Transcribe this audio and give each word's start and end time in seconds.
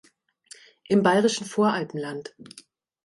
Im 0.89 1.03
bayerischen 1.03 1.45
Voralpenland. 1.45 2.33